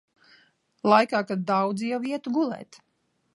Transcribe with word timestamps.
Laikā, 0.91 1.21
kad 1.31 1.43
daudzi 1.51 1.91
jau 1.93 2.01
ietu 2.13 2.35
gulēt. 2.39 2.81